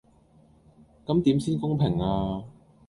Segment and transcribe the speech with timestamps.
[1.05, 2.43] 咁點先公平呀?